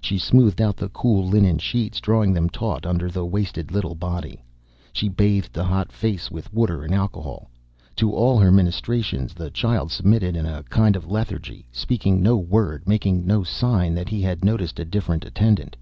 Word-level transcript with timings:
She 0.00 0.18
smoothed 0.18 0.60
out 0.60 0.76
the 0.76 0.88
cool 0.88 1.24
linen 1.28 1.58
sheets, 1.58 2.00
drawing 2.00 2.32
them 2.32 2.50
taut 2.50 2.84
under 2.84 3.08
the 3.08 3.24
wasted 3.24 3.70
little 3.70 3.94
body. 3.94 4.42
She 4.92 5.08
bathed 5.08 5.52
the 5.52 5.62
hot 5.62 5.92
face 5.92 6.32
with 6.32 6.52
water 6.52 6.82
and 6.82 6.92
alcohol. 6.92 7.48
To 7.94 8.10
all 8.12 8.40
her 8.40 8.50
ministrations 8.50 9.34
the 9.34 9.52
child 9.52 9.92
submitted 9.92 10.34
in 10.34 10.46
a 10.46 10.64
kind 10.64 10.96
of 10.96 11.06
lethargy, 11.08 11.68
speaking 11.70 12.20
no 12.20 12.36
word, 12.36 12.88
making 12.88 13.24
no 13.24 13.44
sign 13.44 13.94
that 13.94 14.08
he 14.08 14.20
had 14.20 14.44
noticed 14.44 14.80
a 14.80 14.84
different 14.84 15.24
attendant. 15.24 15.76